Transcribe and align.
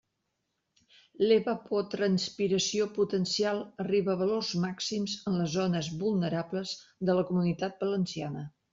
L'evapotranspiració 1.23 2.89
potencial 2.97 3.61
arriba 3.85 4.15
a 4.17 4.21
valors 4.23 4.51
màxims 4.67 5.17
en 5.33 5.39
les 5.43 5.55
zones 5.61 5.95
vulnerables 6.03 6.77
de 7.11 7.21
la 7.21 7.31
Comunitat 7.33 7.81
Valenciana. 7.89 8.49